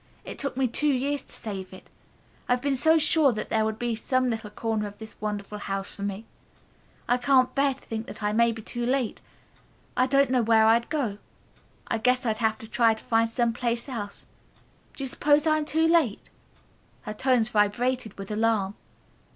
"It 0.25 0.39
took 0.39 0.57
me 0.57 0.67
two 0.67 0.87
years 0.91 1.21
to 1.21 1.31
save 1.31 1.71
it, 1.71 1.87
I 2.49 2.53
have 2.53 2.61
been 2.63 2.75
so 2.75 2.97
sure 2.97 3.31
that 3.33 3.49
there 3.49 3.63
would 3.63 3.77
be 3.77 3.95
some 3.95 4.31
little 4.31 4.49
corner 4.49 4.87
of 4.87 4.97
this 4.97 5.13
wonderful 5.21 5.59
house 5.59 5.93
for 5.93 6.01
me. 6.01 6.25
I 7.07 7.17
can't 7.17 7.53
bear 7.53 7.75
to 7.75 7.79
think 7.79 8.07
that 8.07 8.23
I 8.23 8.33
may 8.33 8.51
be 8.51 8.63
too 8.63 8.83
late. 8.83 9.21
I 9.95 10.07
don't 10.07 10.31
know 10.31 10.41
where 10.41 10.65
I'd 10.65 10.89
go. 10.89 11.19
I 11.87 11.99
guess 11.99 12.25
I'd 12.25 12.39
have 12.39 12.57
to 12.57 12.67
try 12.67 12.95
to 12.95 13.03
find 13.03 13.29
some 13.29 13.53
place 13.53 13.87
else. 13.87 14.25
Do 14.95 15.03
you 15.03 15.07
suppose 15.07 15.45
I 15.45 15.59
am 15.59 15.65
too 15.65 15.87
late?" 15.87 16.31
Her 17.03 17.13
tones 17.13 17.49
vibrated 17.49 18.17
with 18.17 18.31
alarm. 18.31 18.73